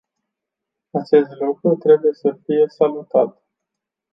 Acest 0.91 1.29
lucru 1.39 1.75
trebuie 1.75 2.13
să 2.13 2.39
fie 2.45 2.63
salutat. 2.67 3.43